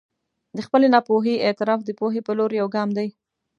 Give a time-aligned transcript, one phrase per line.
[0.55, 3.07] د خپلې ناپوهي اعتراف د پوهې په لور یو ګام دی.